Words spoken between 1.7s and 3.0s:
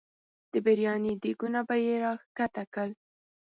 یې را ښکته کړل.